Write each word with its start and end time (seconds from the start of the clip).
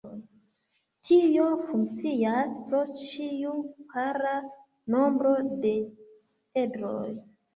Tio 1.07 1.43
funkcias 1.65 2.55
por 2.71 2.93
ĉiu 3.03 3.53
para 3.93 4.33
nombro 4.97 5.35
de 5.67 5.75
edroj. 6.63 7.05